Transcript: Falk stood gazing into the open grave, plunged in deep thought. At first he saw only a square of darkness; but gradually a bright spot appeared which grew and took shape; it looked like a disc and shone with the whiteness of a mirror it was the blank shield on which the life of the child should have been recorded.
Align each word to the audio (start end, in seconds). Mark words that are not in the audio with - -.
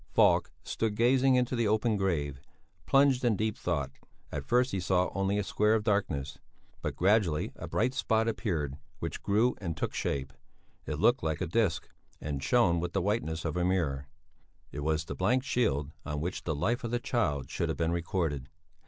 Falk 0.15 0.49
stood 0.63 0.95
gazing 0.95 1.35
into 1.35 1.55
the 1.55 1.67
open 1.67 1.95
grave, 1.95 2.41
plunged 2.87 3.23
in 3.23 3.35
deep 3.35 3.55
thought. 3.55 3.91
At 4.31 4.47
first 4.47 4.71
he 4.71 4.79
saw 4.79 5.11
only 5.13 5.37
a 5.37 5.43
square 5.43 5.75
of 5.75 5.83
darkness; 5.83 6.39
but 6.81 6.95
gradually 6.95 7.51
a 7.55 7.67
bright 7.67 7.93
spot 7.93 8.27
appeared 8.27 8.79
which 8.97 9.21
grew 9.21 9.53
and 9.61 9.77
took 9.77 9.93
shape; 9.93 10.33
it 10.87 10.95
looked 10.99 11.21
like 11.21 11.39
a 11.39 11.45
disc 11.45 11.87
and 12.19 12.41
shone 12.41 12.79
with 12.79 12.93
the 12.93 13.01
whiteness 13.03 13.45
of 13.45 13.55
a 13.55 13.63
mirror 13.63 14.07
it 14.71 14.79
was 14.79 15.05
the 15.05 15.13
blank 15.13 15.43
shield 15.43 15.91
on 16.03 16.19
which 16.19 16.45
the 16.45 16.55
life 16.55 16.83
of 16.83 16.89
the 16.89 16.99
child 16.99 17.51
should 17.51 17.69
have 17.69 17.77
been 17.77 17.91
recorded. 17.91 18.49